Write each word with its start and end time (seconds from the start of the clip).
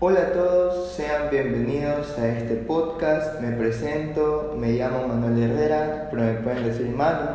Hola 0.00 0.20
a 0.20 0.32
todos, 0.32 0.92
sean 0.92 1.28
bienvenidos 1.28 2.16
a 2.20 2.28
este 2.28 2.54
podcast. 2.54 3.40
Me 3.40 3.50
presento, 3.50 4.54
me 4.56 4.74
llamo 4.74 5.08
Manuel 5.08 5.50
Herrera, 5.50 6.06
pero 6.08 6.22
me 6.22 6.34
pueden 6.34 6.62
decir 6.62 6.86
Manu. 6.86 7.30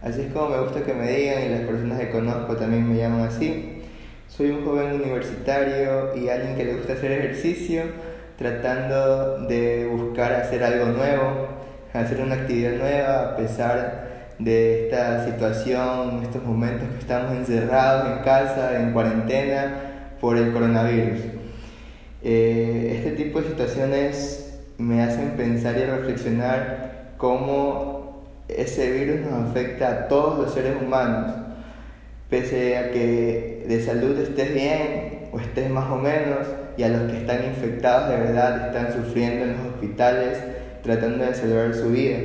Así 0.00 0.22
es 0.22 0.32
como 0.32 0.48
me 0.48 0.58
gusta 0.58 0.84
que 0.84 0.94
me 0.94 1.06
digan 1.06 1.42
y 1.42 1.48
las 1.50 1.60
personas 1.68 2.00
que 2.00 2.08
conozco 2.08 2.56
también 2.56 2.90
me 2.90 2.96
llaman 2.96 3.28
así. 3.28 3.82
Soy 4.26 4.52
un 4.52 4.64
joven 4.64 4.94
universitario 4.94 6.16
y 6.16 6.30
alguien 6.30 6.56
que 6.56 6.64
le 6.64 6.76
gusta 6.76 6.94
hacer 6.94 7.12
ejercicio, 7.12 7.82
tratando 8.38 9.46
de 9.46 9.86
buscar 9.92 10.32
hacer 10.32 10.64
algo 10.64 10.86
nuevo, 10.86 11.48
hacer 11.92 12.22
una 12.22 12.36
actividad 12.36 12.72
nueva 12.78 13.32
a 13.32 13.36
pesar 13.36 14.34
de 14.38 14.86
esta 14.86 15.26
situación, 15.26 16.22
estos 16.22 16.42
momentos 16.42 16.88
que 16.88 17.00
estamos 17.00 17.36
encerrados 17.36 18.16
en 18.16 18.24
casa, 18.24 18.80
en 18.80 18.94
cuarentena 18.94 20.14
por 20.22 20.38
el 20.38 20.54
coronavirus. 20.54 21.47
Eh, 22.22 22.94
este 22.96 23.12
tipo 23.12 23.40
de 23.40 23.48
situaciones 23.48 24.58
me 24.76 25.02
hacen 25.02 25.30
pensar 25.36 25.76
y 25.76 25.84
reflexionar 25.84 27.12
cómo 27.16 28.24
ese 28.48 28.90
virus 28.90 29.20
nos 29.20 29.50
afecta 29.50 29.88
a 29.88 30.08
todos 30.08 30.38
los 30.38 30.54
seres 30.54 30.74
humanos, 30.80 31.32
pese 32.28 32.76
a 32.76 32.90
que 32.90 33.64
de 33.68 33.84
salud 33.84 34.18
estés 34.18 34.54
bien 34.54 35.28
o 35.32 35.38
estés 35.38 35.70
más 35.70 35.90
o 35.90 35.96
menos, 35.96 36.46
y 36.76 36.82
a 36.82 36.88
los 36.88 37.10
que 37.10 37.18
están 37.18 37.44
infectados 37.44 38.08
de 38.10 38.16
verdad 38.16 38.68
están 38.68 38.92
sufriendo 38.92 39.44
en 39.44 39.56
los 39.56 39.66
hospitales 39.66 40.38
tratando 40.82 41.24
de 41.24 41.34
salvar 41.34 41.74
su 41.74 41.90
vida. 41.90 42.18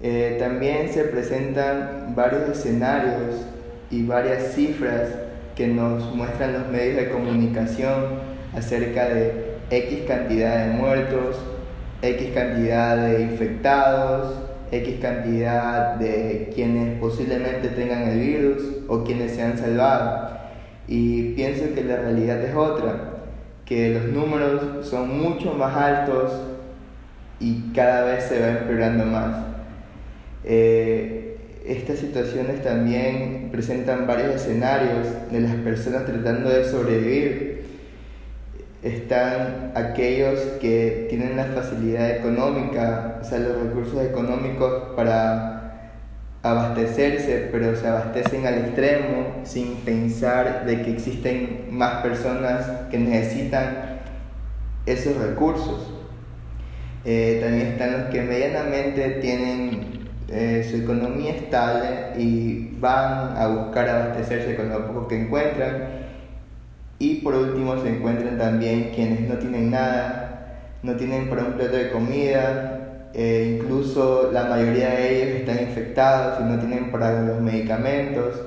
Eh, 0.00 0.36
también 0.38 0.92
se 0.92 1.04
presentan 1.04 2.14
varios 2.16 2.48
escenarios 2.48 3.46
y 3.90 4.04
varias 4.04 4.54
cifras 4.54 5.08
que 5.54 5.68
nos 5.68 6.14
muestran 6.14 6.54
los 6.54 6.68
medios 6.68 6.96
de 6.96 7.10
comunicación 7.10 8.31
acerca 8.54 9.08
de 9.08 9.52
X 9.70 10.00
cantidad 10.06 10.66
de 10.66 10.72
muertos, 10.74 11.36
X 12.02 12.30
cantidad 12.34 13.08
de 13.08 13.22
infectados, 13.22 14.34
X 14.70 14.96
cantidad 15.00 15.96
de 15.96 16.50
quienes 16.54 16.98
posiblemente 16.98 17.68
tengan 17.68 18.08
el 18.08 18.18
virus 18.18 18.62
o 18.88 19.04
quienes 19.04 19.32
se 19.32 19.42
han 19.42 19.58
salvado. 19.58 20.30
Y 20.88 21.34
pienso 21.34 21.74
que 21.74 21.84
la 21.84 21.96
realidad 21.96 22.42
es 22.42 22.54
otra, 22.54 23.12
que 23.64 23.90
los 23.90 24.04
números 24.06 24.86
son 24.86 25.18
mucho 25.18 25.54
más 25.54 25.76
altos 25.76 26.32
y 27.38 27.72
cada 27.74 28.04
vez 28.04 28.24
se 28.24 28.40
va 28.40 28.48
empeorando 28.48 29.04
más. 29.04 29.36
Eh, 30.44 31.36
estas 31.64 31.98
situaciones 31.98 32.62
también 32.62 33.50
presentan 33.52 34.06
varios 34.06 34.34
escenarios 34.34 35.06
de 35.30 35.40
las 35.40 35.54
personas 35.56 36.04
tratando 36.04 36.50
de 36.50 36.64
sobrevivir 36.64 37.61
están 38.82 39.72
aquellos 39.76 40.40
que 40.60 41.06
tienen 41.08 41.36
la 41.36 41.44
facilidad 41.44 42.10
económica, 42.10 43.20
o 43.20 43.24
sea, 43.24 43.38
los 43.38 43.62
recursos 43.62 44.04
económicos 44.04 44.94
para 44.96 45.52
abastecerse, 46.42 47.48
pero 47.52 47.76
se 47.76 47.86
abastecen 47.86 48.44
al 48.46 48.58
extremo 48.58 49.42
sin 49.44 49.76
pensar 49.76 50.66
de 50.66 50.82
que 50.82 50.90
existen 50.90 51.68
más 51.70 52.02
personas 52.02 52.66
que 52.90 52.98
necesitan 52.98 54.00
esos 54.86 55.16
recursos. 55.16 55.94
Eh, 57.04 57.38
también 57.40 57.68
están 57.68 57.92
los 57.92 58.10
que 58.10 58.22
medianamente 58.22 59.20
tienen 59.20 60.08
eh, 60.28 60.66
su 60.68 60.78
economía 60.78 61.34
estable 61.34 62.14
y 62.16 62.76
van 62.80 63.36
a 63.36 63.46
buscar 63.46 63.88
abastecerse 63.88 64.56
con 64.56 64.70
lo 64.70 64.86
poco 64.88 65.06
que 65.06 65.20
encuentran 65.20 66.01
y 67.02 67.16
por 67.16 67.34
último 67.34 67.76
se 67.82 67.88
encuentran 67.88 68.38
también 68.38 68.92
quienes 68.94 69.28
no 69.28 69.34
tienen 69.34 69.72
nada, 69.72 70.68
no 70.84 70.94
tienen 70.94 71.28
para 71.28 71.42
un 71.42 71.54
plato 71.54 71.76
de 71.76 71.90
comida, 71.90 73.08
eh, 73.12 73.58
incluso 73.58 74.30
la 74.32 74.44
mayoría 74.44 74.90
de 74.90 75.16
ellos 75.16 75.40
están 75.40 75.66
infectados 75.66 76.40
y 76.40 76.44
no 76.44 76.60
tienen 76.60 76.92
para 76.92 77.22
los 77.22 77.40
medicamentos 77.40 78.42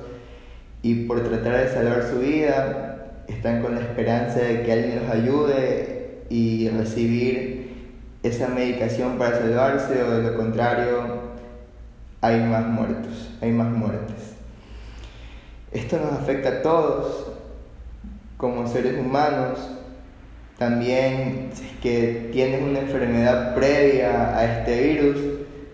y 0.81 1.03
por 1.03 1.21
tratar 1.27 1.65
de 1.65 1.67
salvar 1.67 2.03
su 2.09 2.19
vida 2.19 3.23
están 3.27 3.61
con 3.61 3.75
la 3.75 3.81
esperanza 3.81 4.39
de 4.39 4.63
que 4.63 4.71
alguien 4.71 5.01
los 5.01 5.09
ayude 5.09 6.21
y 6.29 6.69
recibir 6.69 7.89
esa 8.23 8.47
medicación 8.47 9.17
para 9.17 9.37
salvarse 9.37 10.01
o 10.01 10.11
de 10.11 10.31
lo 10.31 10.37
contrario 10.37 11.35
hay 12.21 12.39
más 12.39 12.65
muertos, 12.65 13.31
hay 13.41 13.51
más 13.51 13.67
muertes. 13.67 14.15
Esto 15.73 15.99
nos 15.99 16.13
afecta 16.13 16.47
a 16.47 16.61
todos, 16.61 17.34
como 18.37 18.67
seres 18.67 18.99
humanos, 18.99 19.59
también 20.57 21.49
si 21.53 21.65
es 21.65 21.71
que 21.81 22.29
tienes 22.31 22.61
una 22.61 22.79
enfermedad 22.79 23.55
previa 23.55 24.37
a 24.37 24.59
este 24.59 24.93
virus, 24.93 25.17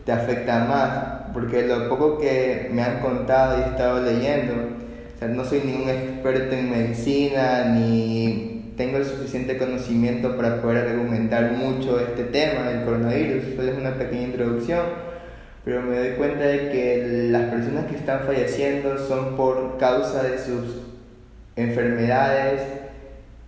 te 0.05 0.11
afecta 0.11 0.66
más, 0.66 1.33
porque 1.33 1.67
lo 1.67 1.88
poco 1.89 2.17
que 2.17 2.69
me 2.72 2.81
han 2.81 2.99
contado 2.99 3.57
y 3.57 3.61
he 3.61 3.66
estado 3.66 4.01
leyendo, 4.01 4.53
o 4.53 5.19
sea, 5.19 5.27
no 5.27 5.45
soy 5.45 5.61
ningún 5.61 5.89
experto 5.89 6.55
en 6.55 6.72
medicina 6.72 7.66
ni 7.66 8.73
tengo 8.75 8.97
el 8.97 9.05
suficiente 9.05 9.57
conocimiento 9.57 10.35
para 10.35 10.61
poder 10.61 10.88
argumentar 10.88 11.51
mucho 11.51 11.99
este 11.99 12.23
tema 12.23 12.69
del 12.69 12.83
coronavirus, 12.83 13.55
solo 13.55 13.72
es 13.72 13.78
una 13.78 13.93
pequeña 13.93 14.23
introducción, 14.23 14.85
pero 15.63 15.83
me 15.83 15.97
doy 15.97 16.11
cuenta 16.13 16.45
de 16.45 16.72
que 16.72 17.28
las 17.29 17.51
personas 17.51 17.85
que 17.85 17.95
están 17.95 18.22
falleciendo 18.22 18.97
son 18.97 19.35
por 19.35 19.78
causa 19.78 20.23
de 20.23 20.39
sus 20.39 20.91
enfermedades, 21.56 22.62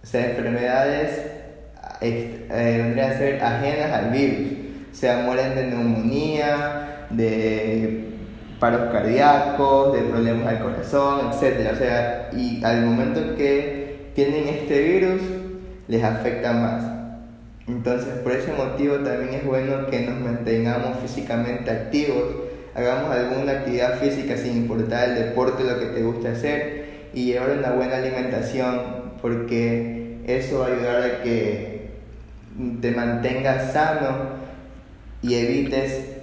o 0.04 0.06
sea, 0.06 0.30
enfermedades 0.32 1.22
eh, 2.02 2.48
vendrían 2.50 3.12
a 3.12 3.18
ser 3.18 3.44
ajenas 3.44 3.92
al 3.92 4.12
virus, 4.12 4.52
o 4.92 4.96
sea, 4.96 5.20
mueren 5.20 5.56
de 5.56 5.68
neumonía, 5.68 7.08
de 7.10 8.14
paros 8.60 8.92
cardíacos, 8.92 9.94
de 9.94 10.02
problemas 10.02 10.48
al 10.48 10.62
corazón, 10.62 11.32
etc. 11.32 11.70
O 11.74 11.76
sea, 11.76 12.30
y 12.36 12.64
al 12.64 12.86
momento 12.86 13.20
en 13.20 13.36
que 13.36 14.12
tienen 14.16 14.48
este 14.48 14.82
virus, 14.82 15.22
les 15.88 16.04
afecta 16.04 16.54
más. 16.54 16.84
Entonces, 17.68 18.20
por 18.24 18.34
ese 18.34 18.52
motivo 18.54 18.98
también 18.98 19.34
es 19.34 19.46
bueno 19.46 19.88
que 19.88 20.02
nos 20.02 20.20
mantengamos 20.20 20.98
físicamente 21.00 21.72
activos, 21.72 22.24
hagamos 22.76 23.12
alguna 23.12 23.54
actividad 23.54 24.00
física 24.00 24.36
sin 24.36 24.58
importar 24.58 25.10
el 25.10 25.16
deporte, 25.16 25.64
lo 25.64 25.80
que 25.80 25.86
te 25.88 26.02
guste 26.02 26.28
hacer, 26.28 26.83
y 27.14 27.26
llevar 27.26 27.58
una 27.58 27.72
buena 27.72 27.98
alimentación 27.98 29.04
porque 29.22 30.18
eso 30.26 30.60
va 30.60 30.66
a 30.66 30.70
ayudar 30.70 31.04
a 31.04 31.24
que 31.24 31.90
te 32.82 32.92
mantengas 32.92 33.74
sano 33.74 34.44
y 35.22 35.36
evites 35.36 36.14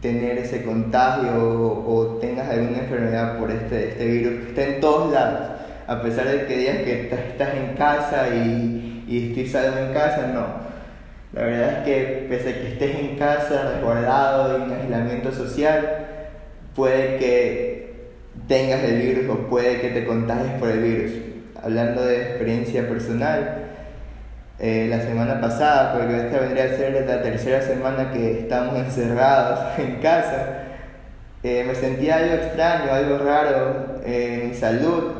tener 0.00 0.38
ese 0.38 0.62
contagio 0.62 1.32
o, 1.34 2.18
tengas 2.20 2.48
alguna 2.48 2.78
enfermedad 2.78 3.38
por 3.38 3.50
este, 3.50 3.90
este 3.90 4.06
virus 4.06 4.40
que 4.40 4.48
está 4.48 4.64
en 4.64 4.80
todos 4.80 5.12
lados. 5.12 5.50
A 5.86 6.00
pesar 6.02 6.28
de 6.28 6.46
que 6.46 6.56
digas 6.56 6.76
que 6.78 7.10
estás 7.10 7.54
en 7.54 7.76
casa 7.76 8.28
y, 8.28 9.04
y 9.08 9.28
estoy 9.28 9.46
salvo 9.48 9.78
en 9.78 9.92
casa, 9.92 10.28
no. 10.28 10.70
La 11.32 11.42
verdad 11.46 11.78
es 11.78 11.84
que 11.84 12.26
pese 12.28 12.50
a 12.50 12.54
que 12.54 12.68
estés 12.68 12.96
en 12.96 13.16
casa, 13.16 13.72
resguardado 13.74 14.58
y 14.58 14.62
en 14.62 14.72
aislamiento 14.72 15.32
social, 15.32 16.06
puede 16.74 17.18
que 17.18 17.69
tengas 18.50 18.82
el 18.82 19.00
virus 19.00 19.30
o 19.30 19.48
puede 19.48 19.80
que 19.80 19.90
te 19.90 20.04
contagies 20.04 20.54
por 20.58 20.70
el 20.70 20.80
virus. 20.80 21.12
Hablando 21.62 22.04
de 22.04 22.20
experiencia 22.20 22.88
personal, 22.88 23.58
eh, 24.58 24.88
la 24.90 25.00
semana 25.02 25.40
pasada, 25.40 25.92
porque 25.92 26.26
esta 26.26 26.40
vendría 26.40 26.64
a 26.64 26.76
ser 26.76 27.06
la 27.06 27.22
tercera 27.22 27.62
semana 27.62 28.10
que 28.10 28.40
estamos 28.40 28.76
encerrados 28.76 29.60
en 29.78 30.00
casa, 30.00 30.64
eh, 31.44 31.62
me 31.64 31.76
sentía 31.76 32.16
algo 32.16 32.34
extraño, 32.34 32.92
algo 32.92 33.18
raro 33.18 34.00
en 34.04 34.48
mi 34.48 34.54
salud. 34.54 35.12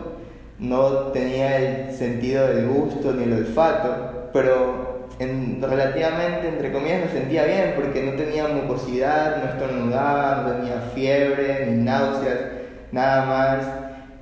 No 0.58 1.12
tenía 1.12 1.56
el 1.56 1.94
sentido 1.94 2.48
del 2.48 2.66
gusto 2.66 3.12
ni 3.12 3.22
el 3.22 3.32
olfato, 3.32 4.28
pero 4.32 5.06
en, 5.20 5.62
relativamente, 5.62 6.48
entre 6.48 6.72
comillas, 6.72 7.04
me 7.04 7.20
sentía 7.20 7.44
bien 7.44 7.74
porque 7.76 8.02
no 8.02 8.12
tenía 8.14 8.48
mucosidad, 8.48 9.36
no 9.36 9.50
estornudaba, 9.50 10.42
no 10.42 10.52
tenía 10.56 10.80
fiebre 10.92 11.66
ni 11.66 11.84
náuseas 11.84 12.59
nada 12.92 13.26
más. 13.26 13.66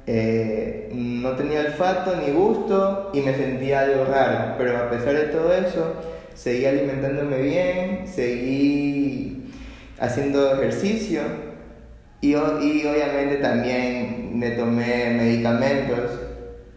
Eh, 0.06 0.90
no 0.94 1.32
tenía 1.32 1.60
olfato 1.60 2.16
ni 2.16 2.32
gusto 2.32 3.10
y 3.12 3.20
me 3.20 3.34
sentía 3.34 3.80
algo 3.80 4.06
raro, 4.06 4.54
pero 4.56 4.78
a 4.78 4.90
pesar 4.90 5.14
de 5.14 5.26
todo 5.26 5.52
eso, 5.52 5.94
seguí 6.34 6.64
alimentándome 6.64 7.42
bien, 7.42 8.08
seguí 8.08 9.52
haciendo 10.00 10.54
ejercicio 10.54 11.20
y, 12.20 12.34
obviamente 12.34 13.36
también 13.36 14.30
me 14.34 14.50
tomé 14.50 15.10
medicamentos, 15.10 16.10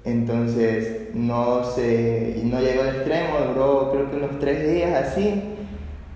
entonces 0.03 1.15
no, 1.15 1.63
se, 1.63 2.41
no 2.43 2.59
llegó 2.59 2.83
al 2.83 2.89
extremo, 2.89 3.39
duró 3.47 3.91
creo 3.91 4.11
que 4.11 4.17
unos 4.17 4.39
tres 4.39 4.71
días 4.71 5.07
así, 5.07 5.41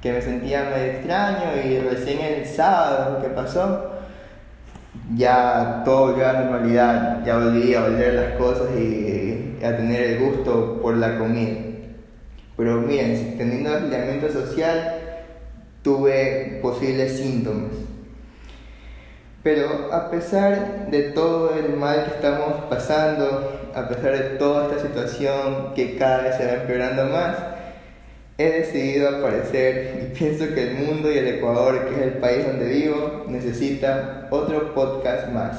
que 0.02 0.12
me 0.12 0.22
sentía 0.22 0.70
medio 0.70 0.92
extraño 0.92 1.58
y 1.66 1.80
recién 1.80 2.20
el 2.22 2.46
sábado 2.46 3.22
que 3.22 3.30
pasó, 3.30 3.95
ya 5.16 5.84
todo 5.86 6.08
volvió 6.08 6.28
a 6.28 6.34
la 6.34 6.40
normalidad, 6.42 7.26
ya 7.26 7.38
volví 7.38 7.74
a 7.74 7.82
volver 7.82 8.14
las 8.14 8.32
cosas 8.38 8.70
y 8.78 9.58
a 9.64 9.78
tener 9.78 10.02
el 10.02 10.20
gusto 10.20 10.80
por 10.82 10.98
la 10.98 11.18
comida. 11.18 11.58
Pero 12.58 12.82
miren, 12.82 13.38
teniendo 13.38 13.74
aislamiento 13.74 14.32
social, 14.32 14.96
tuve 15.82 16.60
posibles 16.62 17.18
síntomas. 17.18 17.72
Pero 19.44 19.94
a 19.94 20.10
pesar 20.10 20.90
de 20.90 21.04
todo 21.12 21.56
el 21.56 21.76
mal 21.76 22.06
que 22.06 22.16
estamos 22.16 22.66
pasando, 22.70 23.70
a 23.76 23.88
pesar 23.88 24.14
de 24.14 24.38
toda 24.38 24.68
esta 24.68 24.88
situación 24.88 25.74
que 25.76 25.98
cada 25.98 26.24
vez 26.24 26.36
se 26.38 26.48
va 26.48 26.54
empeorando 26.54 27.06
más, 27.06 27.55
he 28.38 28.50
decidido 28.50 29.10
aparecer 29.10 30.02
y 30.02 30.18
pienso 30.18 30.54
que 30.54 30.72
el 30.72 30.74
mundo 30.76 31.12
y 31.12 31.18
el 31.18 31.28
Ecuador, 31.28 31.88
que 31.88 31.96
es 31.96 32.02
el 32.02 32.14
país 32.20 32.46
donde 32.46 32.68
vivo, 32.68 33.26
necesita 33.30 34.28
otro 34.30 34.74
podcast 34.74 35.30
más. 35.30 35.58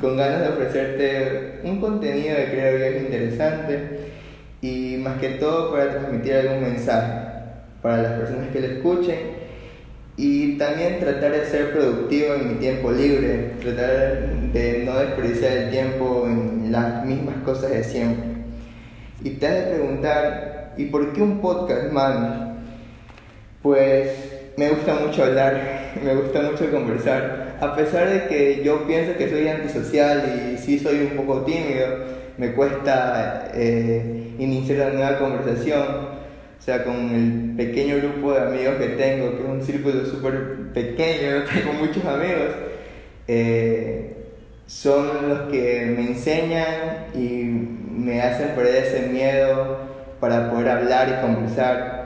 Con 0.00 0.16
ganas 0.16 0.40
de 0.40 0.48
ofrecerte 0.48 1.60
un 1.62 1.80
contenido 1.80 2.36
que 2.36 2.50
creo 2.50 2.78
que 2.78 2.96
es 2.96 3.02
interesante 3.02 3.80
y 4.60 4.96
más 4.96 5.20
que 5.20 5.30
todo 5.30 5.70
para 5.70 5.90
transmitir 5.90 6.34
algún 6.34 6.62
mensaje 6.62 7.26
para 7.82 8.02
las 8.02 8.12
personas 8.14 8.48
que 8.48 8.60
lo 8.60 8.66
escuchen 8.66 9.18
y 10.16 10.56
también 10.56 10.98
tratar 10.98 11.32
de 11.32 11.44
ser 11.44 11.72
productivo 11.72 12.34
en 12.34 12.48
mi 12.48 12.54
tiempo 12.54 12.90
libre, 12.90 13.52
tratar 13.60 14.30
de 14.52 14.82
no 14.84 14.98
desperdiciar 14.98 15.52
el 15.52 15.70
tiempo 15.70 16.24
en 16.26 16.72
las 16.72 17.04
mismas 17.04 17.36
cosas 17.44 17.70
de 17.70 17.84
siempre. 17.84 18.24
Y 19.22 19.30
te 19.30 19.46
has 19.46 19.54
de 19.54 19.74
preguntar, 19.74 20.55
¿y 20.76 20.86
por 20.86 21.12
qué 21.12 21.22
un 21.22 21.40
podcast, 21.40 21.90
man? 21.92 22.58
Pues 23.62 24.52
me 24.56 24.70
gusta 24.70 24.94
mucho 24.94 25.24
hablar, 25.24 25.92
me 26.04 26.14
gusta 26.14 26.42
mucho 26.42 26.70
conversar. 26.70 27.56
A 27.60 27.74
pesar 27.74 28.08
de 28.08 28.26
que 28.26 28.62
yo 28.64 28.86
pienso 28.86 29.16
que 29.16 29.28
soy 29.28 29.48
antisocial 29.48 30.52
y 30.54 30.58
sí 30.58 30.78
soy 30.78 31.08
un 31.10 31.16
poco 31.16 31.42
tímido, 31.42 31.86
me 32.38 32.52
cuesta 32.52 33.50
eh, 33.54 34.34
iniciar 34.38 34.90
una 34.90 34.98
nueva 34.98 35.18
conversación. 35.18 36.16
O 36.58 36.62
sea, 36.66 36.84
con 36.84 36.96
el 37.14 37.56
pequeño 37.56 37.96
grupo 37.98 38.32
de 38.32 38.40
amigos 38.40 38.74
que 38.76 38.88
tengo, 38.88 39.36
que 39.36 39.42
es 39.44 39.48
un 39.48 39.62
círculo 39.62 40.04
súper 40.04 40.72
pequeño, 40.74 41.44
tengo 41.54 41.72
muchos 41.74 42.04
amigos, 42.04 42.50
eh, 43.28 44.16
son 44.66 45.28
los 45.28 45.40
que 45.50 45.94
me 45.96 46.08
enseñan 46.08 47.06
y 47.14 47.44
me 47.96 48.20
hacen 48.20 48.48
perder 48.56 48.84
ese 48.84 49.08
miedo 49.08 49.95
para 50.26 50.50
poder 50.50 50.68
hablar 50.68 51.08
y 51.08 51.24
conversar. 51.24 52.04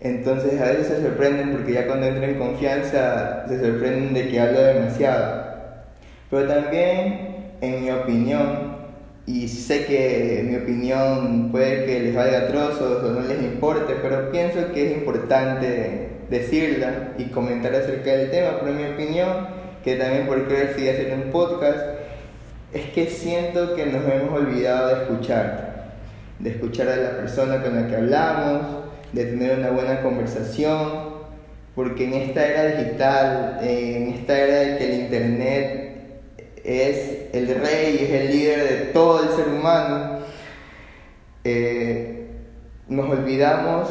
Entonces 0.00 0.60
a 0.60 0.66
veces 0.66 0.86
se 0.86 1.02
sorprenden 1.02 1.50
porque 1.50 1.72
ya 1.72 1.86
cuando 1.86 2.06
entro 2.06 2.22
en 2.22 2.38
confianza 2.38 3.44
se 3.48 3.60
sorprenden 3.60 4.14
de 4.14 4.28
que 4.28 4.40
hablo 4.40 4.60
demasiado. 4.60 5.44
Pero 6.30 6.46
también, 6.46 7.50
en 7.60 7.82
mi 7.82 7.90
opinión, 7.90 8.76
y 9.26 9.48
sé 9.48 9.84
que 9.84 10.44
mi 10.48 10.56
opinión 10.56 11.50
puede 11.50 11.86
que 11.86 12.00
les 12.00 12.14
valga 12.14 12.46
trozos 12.46 13.02
o 13.02 13.10
no 13.10 13.20
les 13.22 13.42
importe, 13.42 13.94
pero 14.00 14.30
pienso 14.30 14.72
que 14.72 14.86
es 14.86 14.98
importante 14.98 16.08
decirla 16.30 17.14
y 17.18 17.24
comentar 17.24 17.74
acerca 17.74 18.12
del 18.12 18.30
tema, 18.30 18.60
pero 18.60 18.72
mi 18.72 18.84
opinión, 18.84 19.48
que 19.82 19.96
también 19.96 20.28
por 20.28 20.46
qué 20.46 20.54
decidí 20.54 20.88
hacer 20.88 21.12
un 21.14 21.32
podcast, 21.32 21.80
es 22.72 22.86
que 22.92 23.06
siento 23.06 23.74
que 23.74 23.86
nos 23.86 24.04
hemos 24.04 24.40
olvidado 24.40 24.86
de 24.86 25.02
escuchar, 25.02 25.69
de 26.40 26.50
escuchar 26.50 26.88
a 26.88 26.96
la 26.96 27.16
persona 27.16 27.62
con 27.62 27.76
la 27.76 27.86
que 27.86 27.96
hablamos, 27.96 28.62
de 29.12 29.24
tener 29.26 29.58
una 29.58 29.70
buena 29.70 30.02
conversación, 30.02 31.20
porque 31.74 32.04
en 32.04 32.14
esta 32.14 32.46
era 32.46 32.76
digital, 32.76 33.58
en 33.62 34.08
esta 34.14 34.38
era 34.38 34.58
de 34.60 34.78
que 34.78 34.84
el 34.86 35.00
internet 35.00 35.90
es 36.64 37.28
el 37.32 37.46
rey, 37.60 37.98
es 38.00 38.10
el 38.10 38.30
líder 38.30 38.68
de 38.68 38.76
todo 38.92 39.22
el 39.22 39.28
ser 39.30 39.48
humano, 39.48 40.20
eh, 41.44 42.26
nos 42.88 43.08
olvidamos 43.08 43.88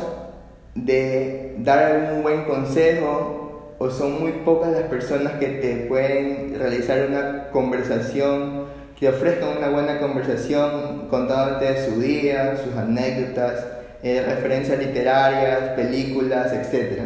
de 0.75 1.55
dar 1.59 2.13
un 2.13 2.23
buen 2.23 2.43
consejo 2.43 3.75
o 3.79 3.89
son 3.89 4.19
muy 4.19 4.31
pocas 4.43 4.71
las 4.71 4.83
personas 4.83 5.33
que 5.33 5.47
te 5.47 5.75
pueden 5.87 6.57
realizar 6.59 7.07
una 7.07 7.49
conversación, 7.51 8.65
que 8.99 9.07
ofrezcan 9.07 9.57
una 9.57 9.69
buena 9.69 9.99
conversación 9.99 10.88
contándote 11.09 11.85
su 11.85 11.99
día, 11.99 12.57
sus 12.63 12.75
anécdotas, 12.75 13.65
eh, 14.03 14.23
referencias 14.25 14.79
literarias, 14.79 15.69
películas, 15.75 16.53
etc. 16.53 17.01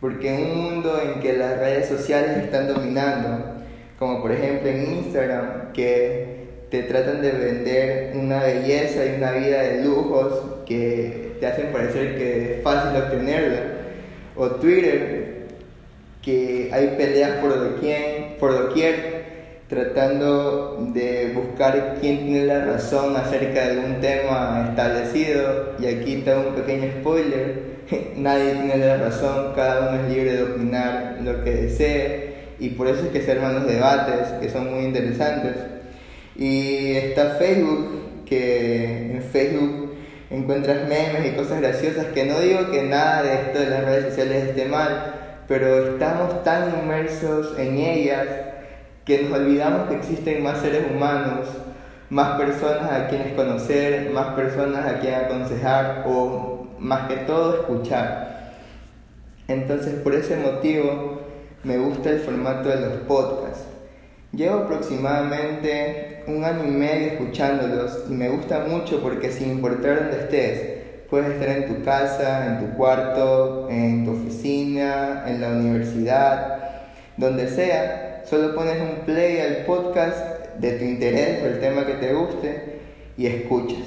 Porque 0.00 0.34
en 0.34 0.50
un 0.50 0.62
mundo 0.62 1.00
en 1.02 1.20
que 1.20 1.34
las 1.34 1.58
redes 1.58 1.88
sociales 1.88 2.36
están 2.38 2.68
dominando, 2.68 3.56
como 3.98 4.22
por 4.22 4.32
ejemplo 4.32 4.68
en 4.68 4.94
Instagram, 4.98 5.72
que 5.72 6.38
te 6.70 6.82
tratan 6.82 7.22
de 7.22 7.32
vender 7.32 8.12
una 8.14 8.42
belleza 8.42 9.04
y 9.04 9.16
una 9.16 9.32
vida 9.32 9.62
de 9.62 9.84
lujos 9.84 10.64
que 10.66 11.36
te 11.40 11.46
hacen 11.46 11.72
parecer 11.72 12.16
que 12.16 12.56
es 12.56 12.62
fácil 12.62 13.00
obtenerla, 13.00 13.60
o 14.36 14.46
Twitter, 14.50 15.46
que 16.22 16.70
hay 16.72 16.94
peleas 16.96 17.38
por 17.38 17.58
doquier, 17.58 18.36
por 18.38 18.52
doquier 18.52 19.17
tratando 19.68 20.88
de 20.94 21.32
buscar 21.34 21.98
quién 22.00 22.24
tiene 22.24 22.46
la 22.46 22.64
razón 22.64 23.14
acerca 23.14 23.68
de 23.68 23.70
algún 23.72 24.00
tema 24.00 24.66
establecido, 24.70 25.74
y 25.78 25.86
aquí 25.86 26.14
está 26.14 26.38
un 26.38 26.54
pequeño 26.54 26.90
spoiler, 27.00 27.78
nadie 28.16 28.52
tiene 28.52 28.78
la 28.78 28.96
razón, 28.96 29.52
cada 29.54 29.90
uno 29.90 30.02
es 30.02 30.14
libre 30.14 30.32
de 30.32 30.42
opinar 30.42 31.18
lo 31.22 31.44
que 31.44 31.50
desee, 31.50 32.34
y 32.58 32.70
por 32.70 32.88
eso 32.88 33.04
es 33.04 33.10
que 33.10 33.20
se 33.20 33.32
arman 33.32 33.56
los 33.56 33.66
debates 33.66 34.28
que 34.40 34.48
son 34.48 34.74
muy 34.74 34.84
interesantes. 34.84 35.54
Y 36.34 36.92
está 36.92 37.36
Facebook, 37.38 38.24
que 38.24 39.12
en 39.12 39.22
Facebook 39.22 39.94
encuentras 40.30 40.88
memes 40.88 41.26
y 41.26 41.36
cosas 41.36 41.60
graciosas, 41.60 42.06
que 42.06 42.24
no 42.24 42.40
digo 42.40 42.70
que 42.70 42.82
nada 42.82 43.22
de 43.22 43.34
esto 43.34 43.60
de 43.60 43.70
las 43.70 43.84
redes 43.84 44.04
sociales 44.06 44.48
esté 44.48 44.64
mal, 44.64 45.14
pero 45.46 45.94
estamos 45.94 46.42
tan 46.42 46.80
inmersos 46.82 47.58
en 47.58 47.78
ellas 47.78 48.26
que 49.08 49.22
nos 49.22 49.38
olvidamos 49.38 49.88
que 49.88 49.96
existen 49.96 50.42
más 50.42 50.60
seres 50.60 50.84
humanos, 50.94 51.48
más 52.10 52.38
personas 52.38 52.92
a 52.92 53.08
quienes 53.08 53.32
conocer, 53.32 54.10
más 54.10 54.34
personas 54.34 54.84
a 54.84 55.00
quienes 55.00 55.24
aconsejar 55.24 56.04
o 56.06 56.66
más 56.78 57.08
que 57.08 57.16
todo 57.16 57.54
escuchar. 57.54 58.52
Entonces 59.48 59.94
por 59.94 60.14
ese 60.14 60.36
motivo 60.36 61.22
me 61.64 61.78
gusta 61.78 62.10
el 62.10 62.20
formato 62.20 62.68
de 62.68 62.82
los 62.82 62.92
podcasts. 63.08 63.64
Llevo 64.32 64.58
aproximadamente 64.58 66.24
un 66.26 66.44
año 66.44 66.66
y 66.66 66.70
medio 66.70 67.12
escuchándolos 67.12 68.04
y 68.10 68.12
me 68.12 68.28
gusta 68.28 68.66
mucho 68.68 69.00
porque 69.00 69.32
sin 69.32 69.52
importar 69.52 70.00
dónde 70.00 70.18
estés, 70.18 71.06
puedes 71.08 71.30
estar 71.30 71.48
en 71.48 71.66
tu 71.66 71.82
casa, 71.82 72.46
en 72.46 72.58
tu 72.58 72.76
cuarto, 72.76 73.70
en 73.70 74.04
tu 74.04 74.12
oficina, 74.12 75.24
en 75.26 75.40
la 75.40 75.48
universidad, 75.48 76.58
donde 77.16 77.48
sea, 77.48 78.07
solo 78.28 78.54
pones 78.54 78.80
un 78.80 79.06
play 79.06 79.40
al 79.40 79.64
podcast 79.64 80.18
de 80.58 80.72
tu 80.72 80.84
interés 80.84 81.42
o 81.42 81.46
el 81.46 81.60
tema 81.60 81.86
que 81.86 81.94
te 81.94 82.12
guste 82.12 82.80
y 83.16 83.26
escuchas. 83.26 83.84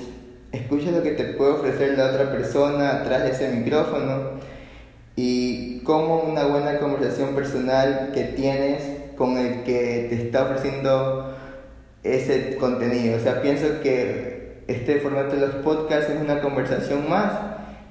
Escuchas 0.52 0.94
lo 0.94 1.04
que 1.04 1.12
te 1.12 1.26
puede 1.26 1.52
ofrecer 1.52 1.98
la 1.98 2.08
otra 2.08 2.32
persona 2.32 3.02
atrás 3.02 3.24
de 3.24 3.32
ese 3.32 3.50
micrófono 3.50 4.40
y 5.16 5.82
cómo 5.84 6.22
una 6.22 6.46
buena 6.46 6.80
conversación 6.80 7.36
personal 7.36 8.12
que 8.14 8.24
tienes 8.24 8.84
con 9.16 9.38
el 9.38 9.64
que 9.64 10.08
te 10.10 10.16
está 10.16 10.44
ofreciendo 10.44 11.36
ese 12.04 12.56
contenido. 12.58 13.18
O 13.18 13.20
sea, 13.20 13.42
pienso 13.42 13.82
que 13.84 14.64
este 14.68 15.00
formato 15.02 15.36
de 15.36 15.42
los 15.42 15.56
podcasts 15.58 16.10
es 16.10 16.20
una 16.20 16.42
conversación 16.42 17.08
más 17.08 17.32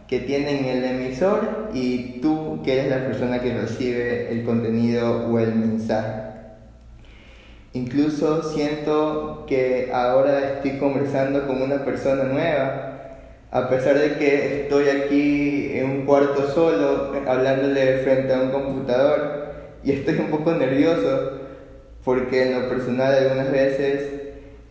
que 0.09 0.19
tienen 0.19 0.65
el 0.65 0.83
emisor 0.83 1.71
y 1.73 2.21
tú 2.21 2.61
que 2.65 2.73
eres 2.73 2.91
la 2.91 3.07
persona 3.07 3.41
que 3.41 3.55
recibe 3.55 4.33
el 4.33 4.45
contenido 4.45 5.29
o 5.29 5.39
el 5.39 5.55
mensaje. 5.55 6.30
Incluso 7.73 8.43
siento 8.43 9.45
que 9.47 9.91
ahora 9.93 10.55
estoy 10.55 10.79
conversando 10.79 11.47
con 11.47 11.63
una 11.63 11.85
persona 11.85 12.25
nueva 12.25 12.91
a 13.53 13.69
pesar 13.69 13.99
de 13.99 14.17
que 14.17 14.63
estoy 14.63 14.89
aquí 14.89 15.73
en 15.75 15.91
un 15.91 16.07
cuarto 16.07 16.49
solo, 16.53 17.13
hablándole 17.27 17.99
frente 17.99 18.33
a 18.33 18.43
un 18.43 18.51
computador, 18.51 19.55
y 19.83 19.91
estoy 19.93 20.19
un 20.19 20.29
poco 20.29 20.53
nervioso, 20.53 21.41
porque 22.05 22.43
en 22.43 22.63
lo 22.63 22.69
personal 22.69 23.13
algunas 23.13 23.51
veces 23.51 24.09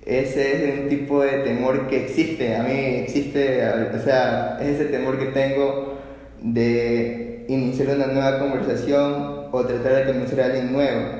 ese 0.05 0.69
es 0.69 0.79
un 0.79 0.87
tipo 0.87 1.21
de 1.21 1.39
temor 1.39 1.87
que 1.87 2.05
existe, 2.05 2.55
a 2.55 2.63
mí 2.63 2.71
existe, 2.71 3.61
o 3.67 3.99
sea, 3.99 4.57
es 4.61 4.79
ese 4.79 4.85
temor 4.85 5.19
que 5.19 5.25
tengo 5.25 5.97
de 6.41 7.45
iniciar 7.49 7.95
una 7.97 8.07
nueva 8.07 8.39
conversación 8.39 9.49
o 9.51 9.65
tratar 9.65 10.05
de 10.05 10.13
conocer 10.13 10.41
a 10.41 10.45
alguien 10.45 10.71
nuevo, 10.71 11.18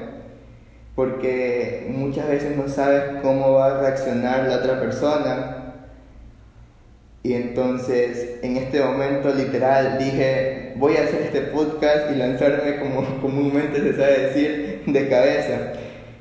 porque 1.00 1.86
muchas 1.88 2.28
veces 2.28 2.58
no 2.58 2.68
sabes 2.68 3.22
cómo 3.22 3.54
va 3.54 3.68
a 3.68 3.80
reaccionar 3.80 4.50
la 4.50 4.58
otra 4.58 4.82
persona 4.82 5.76
y 7.24 7.36
entonces 7.36 8.40
en 8.44 8.58
este 8.58 8.82
momento 8.82 9.34
literal 9.34 9.98
dije, 9.98 10.74
voy 10.76 10.98
a 10.98 11.04
hacer 11.04 11.22
este 11.22 11.40
podcast 11.40 12.12
y 12.12 12.18
lanzarme 12.18 12.80
como 12.80 13.06
comúnmente 13.22 13.80
se 13.80 13.94
sabe 13.94 14.20
decir, 14.28 14.84
de 14.88 15.08
cabeza. 15.08 15.72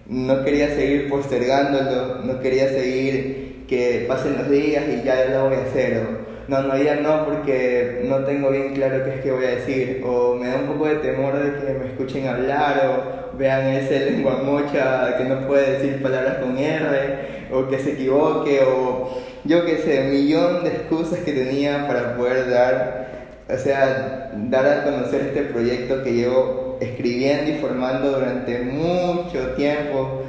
No 0.06 0.44
quería 0.44 0.68
seguir 0.68 1.08
postergándolo, 1.08 2.23
no 2.23 2.38
quería 2.38 2.68
seguir 2.68 3.64
que 3.66 4.04
pasen 4.06 4.38
los 4.38 4.49
días 4.49 4.85
y 4.88 5.04
ya 5.04 5.25
lo 5.25 5.49
voy 5.49 5.56
a 5.56 5.62
hacer. 5.62 6.27
No, 6.49 6.62
no, 6.62 6.78
ya 6.78 6.97
no 6.97 7.26
porque 7.26 8.00
no 8.05 8.25
tengo 8.25 8.50
bien 8.50 8.75
claro 8.75 9.05
qué 9.05 9.17
es 9.17 9.21
que 9.21 9.31
voy 9.33 9.45
a 9.45 9.50
decir. 9.50 10.02
O 10.05 10.35
me 10.35 10.49
da 10.49 10.57
un 10.57 10.67
poco 10.67 10.87
de 10.87 10.97
temor 10.97 11.37
de 11.38 11.61
que 11.61 11.75
me 11.75 11.87
escuchen 11.88 12.26
hablar 12.26 12.83
o 12.87 13.37
vean 13.37 13.67
ese 13.67 14.11
lengua 14.11 14.40
mocha 14.43 15.14
que 15.19 15.25
no 15.25 15.47
puede 15.47 15.73
decir 15.73 16.02
palabras 16.02 16.38
con 16.38 16.57
R 16.57 17.49
o 17.52 17.69
que 17.69 17.78
se 17.78 17.93
equivoque 17.93 18.61
o 18.62 19.11
yo 19.45 19.64
qué 19.67 19.78
sé, 19.78 20.09
millón 20.11 20.64
de 20.64 20.71
excusas 20.71 21.19
que 21.21 21.33
tenía 21.33 21.87
para 21.87 22.17
poder 22.17 22.50
dar, 22.50 23.09
o 23.49 23.57
sea, 23.59 24.33
dar 24.35 24.67
a 24.67 24.85
conocer 24.85 25.21
este 25.23 25.43
proyecto 25.43 26.02
que 26.02 26.12
llevo 26.12 26.78
escribiendo 26.81 27.50
y 27.50 27.55
formando 27.55 28.12
durante 28.12 28.61
mucho 28.61 29.52
tiempo, 29.57 30.23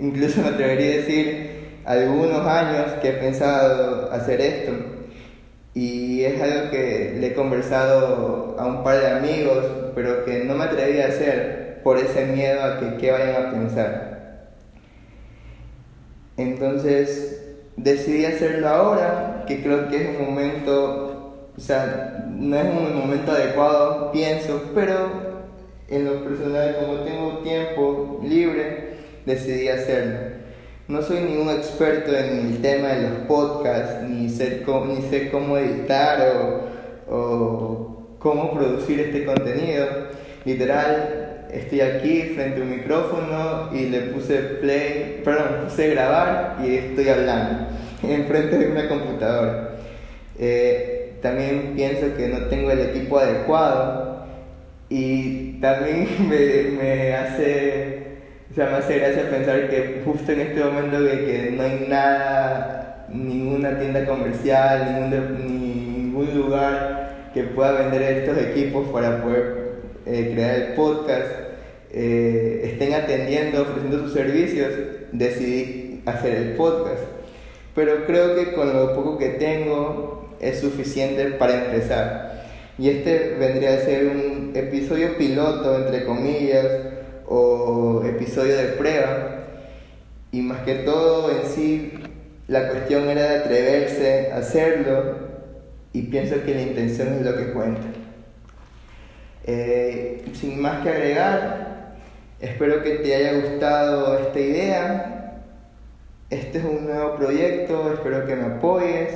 incluso 0.00 0.40
me 0.40 0.48
atrevería 0.48 0.86
a 0.86 0.96
decir 0.98 1.50
algunos 1.84 2.46
años 2.46 2.92
que 3.02 3.08
he 3.10 3.12
pensado 3.14 4.10
hacer 4.12 4.40
esto. 4.40 4.72
Y 5.74 6.22
es 6.22 6.40
algo 6.40 6.70
que 6.70 7.16
le 7.18 7.28
he 7.28 7.34
conversado 7.34 8.56
a 8.58 8.66
un 8.66 8.84
par 8.84 9.00
de 9.00 9.08
amigos, 9.08 9.64
pero 9.94 10.24
que 10.24 10.44
no 10.44 10.54
me 10.54 10.64
atreví 10.64 11.00
a 11.00 11.08
hacer 11.08 11.80
por 11.82 11.98
ese 11.98 12.26
miedo 12.26 12.62
a 12.62 12.78
que 12.78 12.96
qué 12.96 13.10
vayan 13.10 13.46
a 13.46 13.50
pensar. 13.50 14.48
Entonces 16.36 17.44
decidí 17.76 18.24
hacerlo 18.24 18.68
ahora, 18.68 19.44
que 19.46 19.62
creo 19.62 19.88
que 19.88 19.96
es 20.02 20.18
un 20.18 20.26
momento, 20.26 21.48
o 21.56 21.60
sea, 21.60 22.24
no 22.28 22.56
es 22.56 22.64
un 22.64 22.96
momento 22.96 23.32
adecuado, 23.32 24.12
pienso, 24.12 24.70
pero 24.74 25.34
en 25.88 26.04
lo 26.04 26.24
personal, 26.24 26.76
como 26.80 27.00
tengo 27.00 27.38
tiempo 27.38 28.20
libre, 28.22 28.94
decidí 29.26 29.68
hacerlo. 29.68 30.43
No 30.86 31.00
soy 31.00 31.20
ningún 31.20 31.48
experto 31.48 32.14
en 32.14 32.46
el 32.46 32.62
tema 32.62 32.88
de 32.88 33.08
los 33.08 33.18
podcasts, 33.26 34.02
ni, 34.06 34.28
sé 34.28 34.62
cómo 34.62 35.56
editar 35.56 36.36
o, 36.36 37.14
o 37.14 38.16
cómo 38.18 38.52
producir 38.52 39.00
este 39.00 39.24
contenido. 39.24 39.86
Literal, 40.44 41.46
estoy 41.50 41.80
aquí 41.80 42.20
frente 42.34 42.60
a 42.60 42.64
un 42.64 42.70
micrófono 42.70 43.70
y 43.72 43.86
le 43.86 44.00
puse 44.12 44.36
play, 44.60 45.22
perdón, 45.24 45.64
puse 45.64 45.88
grabar 45.90 46.58
y 46.62 46.74
estoy 46.74 47.08
hablando 47.08 47.66
enfrente 48.02 48.58
de 48.58 48.70
una 48.70 48.88
computadora. 48.88 49.70
Eh, 50.38 51.14
también 51.22 51.72
pienso 51.74 52.14
que 52.16 52.28
no 52.28 52.46
tengo 52.48 52.70
el 52.70 52.80
equipo 52.80 53.18
adecuado 53.18 54.26
y 54.90 55.60
también 55.60 56.08
me, 56.28 56.76
me 56.78 57.14
hace, 57.14 57.93
o 58.54 58.56
sea, 58.56 58.66
me 58.66 58.76
hace 58.76 59.00
gracia 59.00 59.28
pensar 59.30 59.68
que 59.68 60.02
justo 60.04 60.30
en 60.30 60.42
este 60.42 60.62
momento 60.62 61.02
de 61.02 61.24
que 61.24 61.50
no 61.56 61.64
hay 61.64 61.86
nada, 61.88 63.04
ninguna 63.08 63.80
tienda 63.80 64.06
comercial, 64.06 65.10
ningún, 65.10 66.04
ningún 66.04 66.38
lugar 66.38 67.30
que 67.34 67.42
pueda 67.42 67.72
vender 67.72 68.02
estos 68.02 68.38
equipos 68.38 68.88
para 68.90 69.24
poder 69.24 69.72
eh, 70.06 70.30
crear 70.32 70.54
el 70.54 70.74
podcast, 70.74 71.32
eh, 71.90 72.60
estén 72.62 72.94
atendiendo, 72.94 73.62
ofreciendo 73.62 73.98
sus 74.04 74.12
servicios, 74.12 74.70
decidí 75.10 76.02
hacer 76.06 76.36
el 76.36 76.52
podcast. 76.52 77.02
Pero 77.74 78.06
creo 78.06 78.36
que 78.36 78.52
con 78.52 78.72
lo 78.72 78.94
poco 78.94 79.18
que 79.18 79.30
tengo 79.30 80.36
es 80.38 80.60
suficiente 80.60 81.24
para 81.30 81.64
empezar. 81.64 82.44
Y 82.78 82.88
este 82.88 83.34
vendría 83.36 83.74
a 83.74 83.78
ser 83.78 84.06
un 84.06 84.52
episodio 84.54 85.18
piloto, 85.18 85.76
entre 85.76 86.04
comillas, 86.04 86.93
o 87.26 88.02
episodio 88.04 88.56
de 88.56 88.68
prueba. 88.68 89.44
Y 90.32 90.40
más 90.40 90.62
que 90.62 90.74
todo 90.76 91.30
en 91.30 91.48
sí, 91.48 91.92
la 92.48 92.68
cuestión 92.68 93.08
era 93.08 93.22
de 93.22 93.36
atreverse 93.38 94.32
a 94.32 94.38
hacerlo 94.38 95.16
y 95.92 96.02
pienso 96.02 96.42
que 96.44 96.54
la 96.54 96.62
intención 96.62 97.14
es 97.14 97.22
lo 97.22 97.36
que 97.36 97.52
cuenta. 97.52 97.82
Eh, 99.44 100.24
sin 100.32 100.60
más 100.60 100.82
que 100.82 100.90
agregar, 100.90 101.94
espero 102.40 102.82
que 102.82 102.96
te 102.96 103.14
haya 103.14 103.34
gustado 103.40 104.18
esta 104.18 104.40
idea. 104.40 105.40
Este 106.30 106.58
es 106.58 106.64
un 106.64 106.86
nuevo 106.86 107.14
proyecto, 107.16 107.92
espero 107.92 108.26
que 108.26 108.34
me 108.34 108.46
apoyes. 108.46 109.12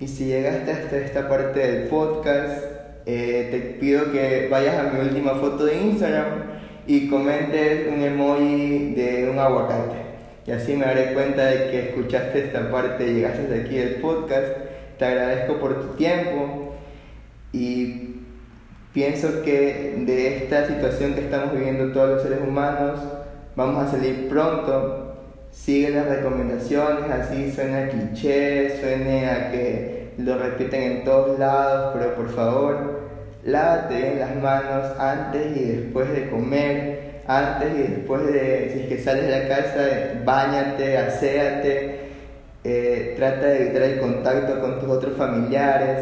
Y 0.00 0.08
si 0.08 0.26
llegaste 0.26 0.72
hasta 0.72 0.96
esta 0.96 1.28
parte 1.28 1.60
del 1.60 1.88
podcast, 1.88 2.64
eh, 3.06 3.48
te 3.50 3.58
pido 3.78 4.10
que 4.12 4.48
vayas 4.50 4.76
a 4.76 4.90
mi 4.90 5.00
última 5.00 5.34
foto 5.34 5.64
de 5.64 5.80
Instagram 5.80 6.47
y 6.88 7.06
comentes 7.06 7.86
un 7.92 8.02
emoji 8.02 8.94
de 8.94 9.28
un 9.30 9.38
aguacate. 9.38 9.98
Y 10.46 10.50
así 10.50 10.72
me 10.74 10.86
daré 10.86 11.12
cuenta 11.12 11.44
de 11.44 11.70
que 11.70 11.88
escuchaste 11.90 12.46
esta 12.46 12.70
parte 12.70 13.12
llegaste 13.12 13.42
hasta 13.42 13.54
aquí 13.56 13.76
del 13.76 13.96
podcast. 13.96 14.46
Te 14.98 15.04
agradezco 15.04 15.58
por 15.58 15.82
tu 15.82 15.96
tiempo 15.96 16.74
y 17.52 18.22
pienso 18.94 19.42
que 19.42 19.96
de 19.98 20.38
esta 20.38 20.66
situación 20.66 21.12
que 21.12 21.20
estamos 21.20 21.52
viviendo 21.52 21.92
todos 21.92 22.08
los 22.08 22.22
seres 22.22 22.40
humanos 22.40 22.98
vamos 23.54 23.84
a 23.84 23.90
salir 23.90 24.26
pronto. 24.30 25.04
Sigue 25.50 25.90
las 25.90 26.06
recomendaciones, 26.06 27.10
así 27.10 27.52
suena 27.52 27.88
cliché, 27.88 28.80
suene 28.80 29.28
a 29.28 29.50
que 29.50 30.14
lo 30.16 30.38
repiten 30.38 30.82
en 30.82 31.04
todos 31.04 31.38
lados, 31.38 31.94
pero 31.94 32.14
por 32.14 32.30
favor 32.30 32.97
lávate 33.44 34.16
las 34.16 34.36
manos 34.36 34.98
antes 34.98 35.56
y 35.56 35.64
después 35.64 36.10
de 36.12 36.30
comer, 36.30 37.22
antes 37.26 37.68
y 37.74 37.92
después 37.92 38.26
de, 38.26 38.70
si 38.72 38.80
es 38.80 38.86
que 38.88 38.98
sales 38.98 39.26
de 39.26 39.38
la 39.38 39.48
casa, 39.48 39.80
bañate, 40.24 40.98
aséate, 40.98 42.00
eh, 42.64 43.14
trata 43.16 43.46
de 43.46 43.62
evitar 43.62 43.82
el 43.82 44.00
contacto 44.00 44.60
con 44.60 44.80
tus 44.80 44.88
otros 44.88 45.16
familiares, 45.16 45.98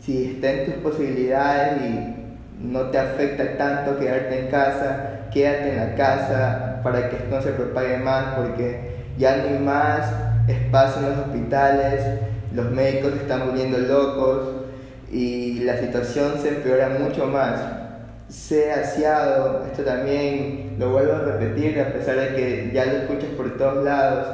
si 0.00 0.32
está 0.32 0.50
en 0.52 0.64
tus 0.66 0.74
posibilidades 0.74 1.82
y 1.82 2.20
no 2.60 2.82
te 2.90 2.98
afecta 2.98 3.56
tanto 3.56 3.98
quedarte 3.98 4.38
en 4.38 4.46
casa, 4.48 5.28
quédate 5.32 5.70
en 5.70 5.76
la 5.76 5.94
casa 5.94 6.80
para 6.82 7.08
que 7.08 7.16
esto 7.16 7.34
no 7.34 7.42
se 7.42 7.52
propague 7.52 7.98
más 7.98 8.34
porque 8.36 8.90
ya 9.18 9.36
no 9.36 9.48
hay 9.48 9.58
más 9.58 10.12
espacio 10.48 11.02
en 11.02 11.10
los 11.10 11.18
hospitales, 11.26 12.02
los 12.54 12.70
médicos 12.70 13.14
están 13.14 13.46
volviendo 13.46 13.78
locos, 13.78 14.59
y 15.10 15.60
la 15.60 15.78
situación 15.78 16.34
se 16.40 16.48
empeora 16.48 16.90
mucho 16.90 17.26
más. 17.26 17.60
Sé 18.28 18.70
aseado, 18.70 19.66
esto 19.66 19.82
también 19.82 20.76
lo 20.78 20.90
vuelvo 20.90 21.14
a 21.14 21.20
repetir 21.20 21.80
a 21.80 21.92
pesar 21.92 22.16
de 22.16 22.36
que 22.36 22.70
ya 22.72 22.86
lo 22.86 22.92
escuchas 22.98 23.30
por 23.36 23.56
todos 23.56 23.84
lados, 23.84 24.26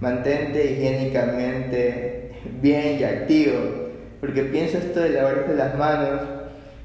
mantente 0.00 0.72
higiénicamente 0.72 2.32
bien 2.62 2.98
y 2.98 3.04
activo, 3.04 3.58
porque 4.20 4.44
pienso 4.44 4.78
esto 4.78 5.00
de 5.00 5.10
lavarse 5.10 5.54
las 5.54 5.76
manos 5.76 6.20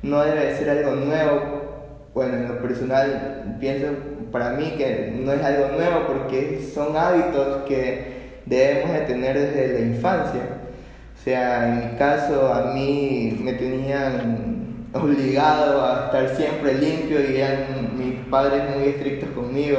no 0.03 0.23
debe 0.23 0.55
ser 0.57 0.69
algo 0.69 0.95
nuevo, 0.95 2.09
bueno, 2.13 2.35
en 2.35 2.47
lo 2.49 2.61
personal 2.61 3.57
pienso 3.59 3.87
para 4.31 4.51
mí 4.51 4.73
que 4.77 5.13
no 5.15 5.31
es 5.31 5.43
algo 5.43 5.69
nuevo 5.77 6.07
porque 6.07 6.61
son 6.73 6.97
hábitos 6.97 7.63
que 7.67 8.39
debemos 8.45 8.91
de 8.93 8.99
tener 9.01 9.39
desde 9.39 9.73
la 9.73 9.79
infancia 9.79 10.41
o 11.21 11.23
sea, 11.23 11.67
en 11.67 11.75
mi 11.77 11.97
caso 11.99 12.51
a 12.51 12.73
mí 12.73 13.37
me 13.43 13.53
tenían 13.53 14.87
obligado 14.91 15.85
a 15.85 16.05
estar 16.05 16.35
siempre 16.35 16.73
limpio 16.73 17.19
y 17.21 17.37
eran 17.37 17.95
mis 17.95 18.15
padres 18.27 18.63
muy 18.75 18.87
estrictos 18.87 19.29
conmigo 19.29 19.77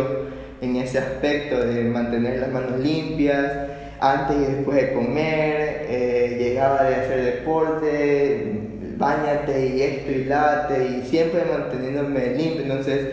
en 0.61 0.77
ese 0.77 0.99
aspecto 0.99 1.59
de 1.67 1.83
mantener 1.83 2.39
las 2.39 2.53
manos 2.53 2.79
limpias 2.79 3.51
antes 3.99 4.37
y 4.37 4.53
después 4.53 4.77
de 4.77 4.93
comer, 4.93 5.87
eh, 5.89 6.37
llegaba 6.39 6.85
de 6.85 6.95
hacer 6.95 7.25
deporte, 7.25 8.61
bañate 8.97 9.67
y 9.67 9.83
esto 9.83 10.13
y 10.13 10.25
late 10.27 10.89
y 10.97 11.03
siempre 11.09 11.43
manteniéndome 11.45 12.37
limpio. 12.37 12.63
Entonces, 12.63 13.09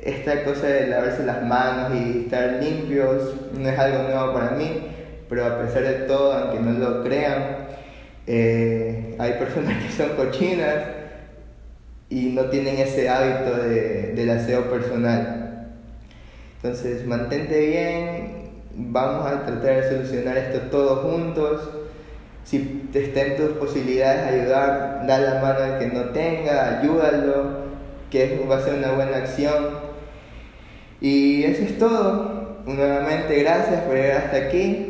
esta 0.00 0.42
cosa 0.42 0.66
de 0.66 0.88
lavarse 0.88 1.24
las 1.24 1.44
manos 1.44 1.92
y 1.94 2.22
estar 2.24 2.60
limpios 2.60 3.32
no 3.56 3.68
es 3.68 3.78
algo 3.78 4.02
nuevo 4.08 4.32
para 4.32 4.50
mí 4.56 4.90
pero 5.30 5.46
a 5.46 5.62
pesar 5.62 5.84
de 5.84 6.06
todo, 6.06 6.32
aunque 6.32 6.58
no 6.58 6.72
lo 6.72 7.04
crean, 7.04 7.68
eh, 8.26 9.14
hay 9.16 9.32
personas 9.34 9.80
que 9.82 9.92
son 9.92 10.16
cochinas 10.16 10.74
y 12.08 12.30
no 12.30 12.46
tienen 12.46 12.78
ese 12.78 13.08
hábito 13.08 13.56
de, 13.56 14.12
del 14.14 14.30
aseo 14.30 14.68
personal. 14.68 15.68
Entonces, 16.56 17.06
mantente 17.06 17.64
bien, 17.68 18.50
vamos 18.74 19.24
a 19.24 19.46
tratar 19.46 19.82
de 19.82 19.88
solucionar 19.88 20.36
esto 20.36 20.62
todos 20.62 21.04
juntos. 21.08 21.70
Si 22.42 22.88
te 22.92 23.04
en 23.20 23.36
tus 23.36 23.56
posibilidades 23.56 24.34
ayudar, 24.34 25.06
da 25.06 25.18
la 25.18 25.40
mano 25.40 25.60
al 25.60 25.78
que 25.78 25.86
no 25.86 26.06
tenga, 26.06 26.80
ayúdalo, 26.80 27.70
que 28.10 28.44
va 28.50 28.56
a 28.56 28.62
ser 28.62 28.74
una 28.74 28.92
buena 28.92 29.18
acción. 29.18 29.78
Y 31.00 31.44
eso 31.44 31.62
es 31.62 31.78
todo. 31.78 32.58
Nuevamente, 32.66 33.40
gracias 33.42 33.82
por 33.82 33.94
llegar 33.94 34.24
hasta 34.24 34.36
aquí 34.36 34.89